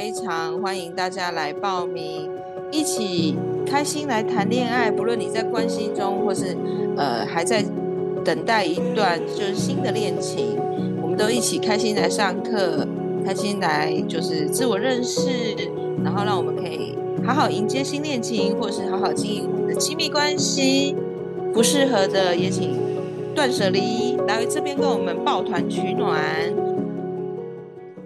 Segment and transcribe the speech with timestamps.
[0.00, 2.26] 非常欢迎大家来报名，
[2.72, 4.90] 一起开心来谈恋爱。
[4.90, 6.56] 不论你在关系中，或是
[6.96, 7.62] 呃还在
[8.24, 10.56] 等待一段就是新的恋情，
[11.02, 12.88] 我们都一起开心来上课，
[13.26, 15.28] 开心来就是自我认识，
[16.02, 20.96] 然后让我们可以好好迎接新恋情，或是好好经营我们的亲密关系。
[21.52, 22.74] 不适合的也请
[23.34, 26.18] 断舍离，来这边跟我们抱团取暖。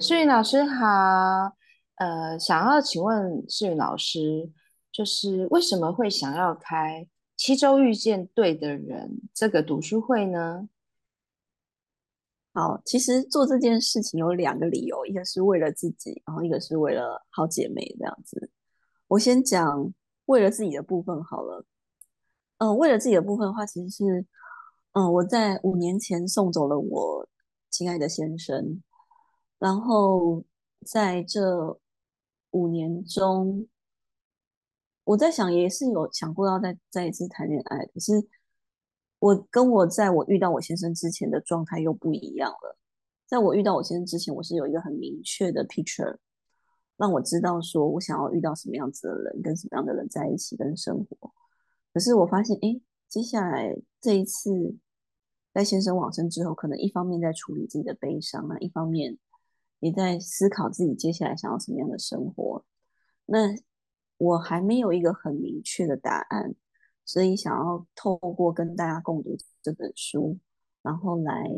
[0.00, 1.52] 诗芸老师好，
[1.96, 4.50] 呃，想要请问诗芸老师，
[4.90, 10.68] 就是为什么会想要开七周遇见对的人这个读书会呢？
[12.52, 18.50] 好，其实做这件事情有两个理由，一个是为了自己，然后一个是为了好姐妹这样子。
[19.08, 19.92] 我先讲
[20.26, 21.64] 为了自己的部分好了。
[22.58, 24.24] 嗯、呃，为了自己的部分的话，其实是，
[24.92, 27.28] 嗯、我在五年前送走了我
[27.70, 28.80] 亲爱的先生。
[29.58, 30.44] 然后
[30.86, 31.76] 在这
[32.54, 33.66] 五年中，
[35.02, 37.84] 我在想，也是有想过要再再一次谈恋爱。
[37.86, 38.12] 可是
[39.18, 42.78] 我跟我在我遇到我先生之前的状态又不一样了。
[43.26, 46.16] 在我遇到我先生之前，我是有一个很明确的 picture，
[46.96, 51.32] 让我知道说我想要遇到什么样子的人，跟什么样的人在一起跟生活。
[51.92, 54.76] 可是我发现，哎，接下来这一次
[55.52, 59.18] 在先生往生之后，可能一方面在处理自己的悲伤啊，一方面。
[59.84, 62.64] 也在思考自己接下来想要什么样的生活，
[63.26, 63.54] 那
[64.16, 66.54] 我还没有一个很明确的答案，
[67.04, 70.38] 所以想要透过跟大家共读这本书，
[70.80, 71.50] 然后来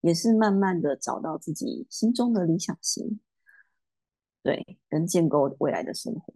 [0.00, 3.20] 也是慢慢的找到自己心中的理想型，
[4.42, 6.34] 对，跟建构未来的生活。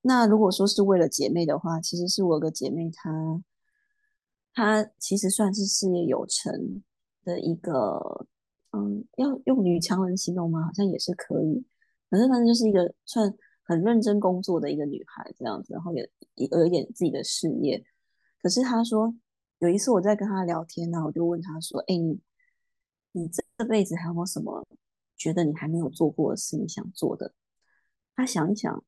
[0.00, 3.42] 那如果说是为了姐妹的话，其实是我有个姐妹，她
[4.54, 6.82] 她其实算是事业有成
[7.22, 8.26] 的一个。
[8.72, 10.62] 嗯，要用女强人形容吗？
[10.66, 11.64] 好像也是可以。
[12.10, 17.84] 反正反正就是一个算很认真工作的一个女孩这样子，然后也也有一点自己的事业。
[18.42, 19.14] 可是她说
[19.58, 22.20] 有一次我在跟她聊天，然后我就问她说：“哎，你
[23.12, 24.66] 你这辈子还有没有什么
[25.16, 27.32] 觉得你还没有做过的事你想做的？”
[28.14, 28.84] 她想一想，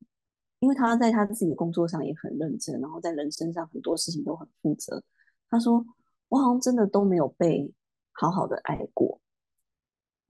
[0.60, 5.02] 因为她在她自己的工作上也很认真，然后在人生上很多事情都很负责。
[5.48, 5.84] 她说
[6.28, 7.72] ：“我好像真的都没有被
[8.12, 9.09] 好好的爱过。”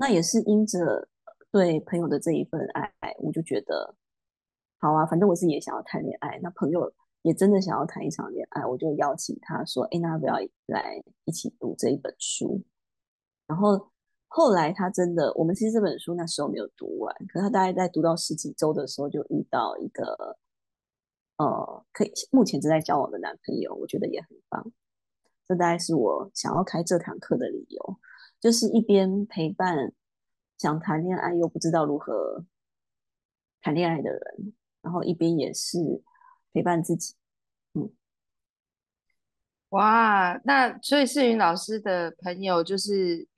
[0.01, 1.07] 那也是因着
[1.53, 3.95] 对朋友的这一份爱，我就觉得
[4.79, 6.91] 好啊，反正我自己也想要谈恋爱，那朋友
[7.21, 10.39] 也真的想要谈一场恋爱，我就邀请他说：“哎，那要不要
[10.69, 12.63] 来一起读这一本书？”
[13.47, 13.91] 然后
[14.29, 20.39] 后来他真的，我们其实这本书那时候没有读完，可是他大概在读到十几周的时候，就遇到一个
[21.37, 24.73] 呃，可以目前正在交往的男朋友，我觉得也很棒。
[25.47, 27.99] 这大概是我想要开这堂课的理由。
[28.41, 29.93] 就是一边陪伴
[30.57, 32.45] 想谈恋爱又不知道如何
[33.61, 34.21] 谈恋爱的人，
[34.83, 35.79] 然后一边也是
[36.53, 37.15] 陪伴自己。
[37.75, 37.93] 嗯，
[39.69, 43.29] 哇，那所以世云老师的朋友就是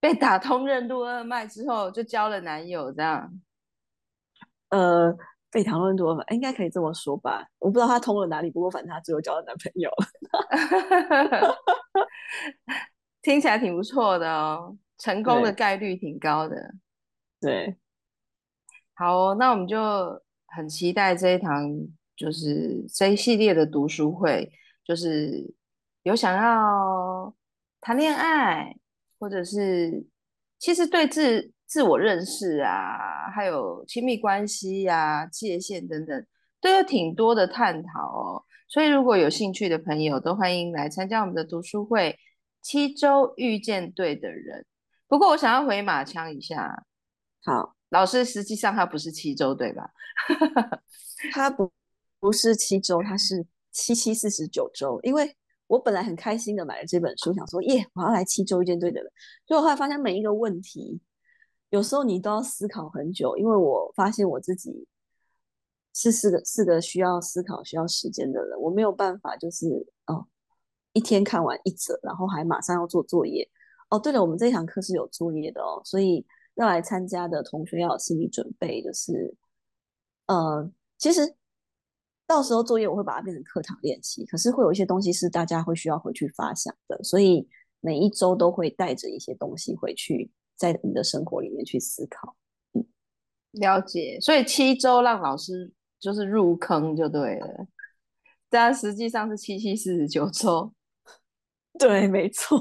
[0.00, 3.40] 被打通任督二脉之后就交了男友，这样？
[4.70, 5.14] 呃，
[5.50, 7.46] 被打通任督二脉应该可以这么说吧？
[7.58, 9.90] 我不知道他通了哪里，不过反正他最后交了男朋友。
[13.24, 16.74] 听起来挺不错的哦，成功的概率挺高的。
[17.40, 17.74] 对，
[18.94, 19.78] 好哦，那我们就
[20.48, 21.66] 很期待这一堂，
[22.14, 24.52] 就是这一系列的读书会，
[24.84, 25.54] 就是
[26.02, 27.34] 有想要
[27.80, 28.76] 谈恋爱，
[29.18, 30.06] 或者是
[30.58, 36.26] 其实对自自我认识啊，还有亲密关系啊、界限等等，
[36.60, 38.44] 都有挺多的探讨哦。
[38.68, 42.18] 所以如果有兴趣的朋友，都欢迎来参加我们的读书会。
[42.64, 44.64] 七周遇见对的人，
[45.06, 46.86] 不过我想要回马枪一下。
[47.44, 49.90] 好，老师，实际上他不是七周，对吧？
[51.30, 51.70] 他不
[52.18, 54.98] 不是七周，他是七七四十九周。
[55.02, 55.36] 因为
[55.66, 59.12] 我本来很开心的买了这本书，想说耶，我要来七周遇见对的人。
[59.46, 61.02] 结果后来发现每一个问题，
[61.68, 64.88] 有时候你都要思考很久，因为我发现我自己
[65.92, 69.66] 是四个四个需要思考、需要时间的人，我没有办法，就是
[70.06, 70.26] 哦。
[70.94, 73.46] 一天看完一则，然后还马上要做作业。
[73.90, 76.24] 哦，对了，我们这一堂课是有作业的哦，所以
[76.54, 79.36] 要来参加的同学要有心理准备，就是，
[80.26, 81.36] 呃，其实
[82.26, 87.46] 到时候作业我会把它变成课堂练习，可是会有一些东西是大家会需要回去发想的，所以
[87.80, 92.34] 每一周都会带着一些东西回去，在你的生活里面去思考。
[92.72, 92.84] 嗯，
[93.52, 94.18] 了解。
[94.20, 95.70] 所以七周让老师
[96.00, 97.66] 就是入坑就对了，
[98.48, 100.72] 但实际上是七七四十九周。
[101.86, 102.58] 对，没错。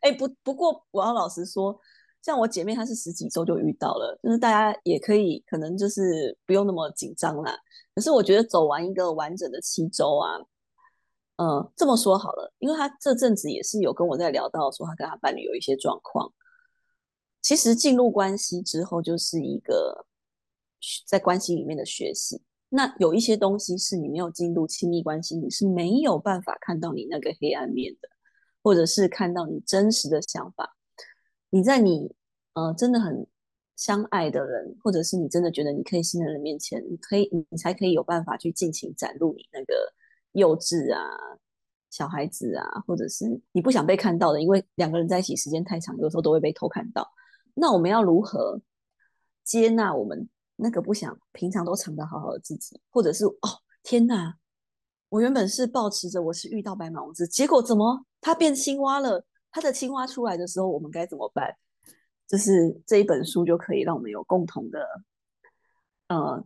[0.00, 1.78] 哎，不，不过我要老实说，
[2.22, 7.56] 像我姐妹她是十几周就遇到了，就是大家也可以可能就是不用那么紧张啦。
[7.94, 10.38] 可是我觉得走完一个完整的七周啊，
[11.36, 16.32] 嗯，这么说好了，因为她这阵子也是有跟我在聊到说她跟她伴侣有一些状况。
[17.40, 20.06] 其实进入关系之后就是一个
[21.06, 22.42] 在关系里面的学习。
[22.70, 28.08] 那有一些东西是你没有进入亲密关系，你是没有办法看到你那个黑暗面的，
[28.64, 30.74] 或者是看到你真实的想法。
[31.50, 32.12] 你在你
[32.54, 33.26] 呃真的很
[33.76, 39.74] 相爱的人，或者是你真的觉得你可以信任的人面前，你可以你才可以有办法去尽情展露你那个
[40.32, 40.98] 幼稚啊、
[41.90, 47.06] 小孩子啊，或者是你不想被看到的，因为两个人在一起时间太长，有时候都会被偷看到。
[47.52, 48.60] 那我们要如何
[49.44, 50.28] 接纳我们？
[50.56, 54.36] 那个不想平常都藏得好好的自己，或者是哦天哪，
[55.08, 59.22] 我原本是抱持着我是遇到白马王子，结果怎么他变青蛙了？
[59.50, 61.54] 它的青蛙出来的时候，我们该怎么办？
[62.26, 64.80] 就是这一本书就可以让我们有共同的
[66.08, 66.42] 呃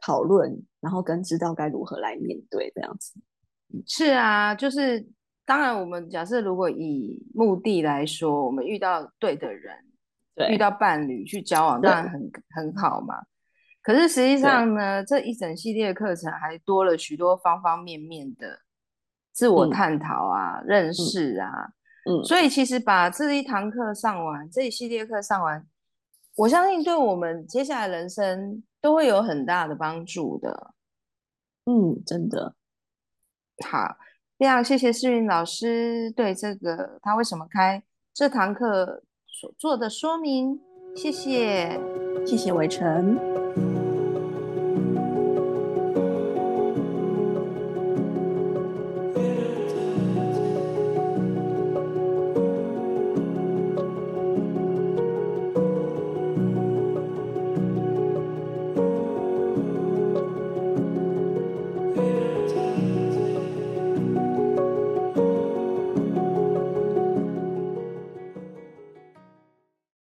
[0.00, 3.14] 讨论，然后跟知道该如何来面对这样子。
[3.86, 5.08] 是啊，就是
[5.46, 9.74] 当然，我们假设如果以目的来说，我们遇到对的人。
[10.34, 13.16] 对，遇到伴侣去交往当然很很好嘛，
[13.82, 18.58] 可是实际上呢，这一整系列课程还多了许多方方面面的
[19.32, 21.72] 自我探讨啊、嗯、认识啊，
[22.08, 25.66] 嗯，所以其实把这一堂课上完，这一系列课上完，
[26.36, 30.74] 我相信对我们接下来人生都会有很大的帮助的。
[31.64, 32.54] 嗯，真的。
[33.64, 33.96] 好，
[34.38, 37.82] 非常谢谢诗芸老师对这个他为什么开
[38.12, 40.60] 这堂课所做的说明，
[40.96, 41.80] 谢谢，
[42.26, 43.41] 谢谢伟成。